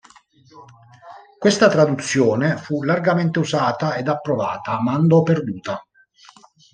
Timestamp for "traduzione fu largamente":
1.69-3.37